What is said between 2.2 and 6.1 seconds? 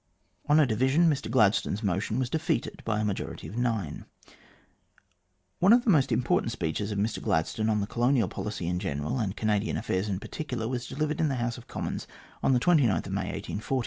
defeated by a majority of nine. One of the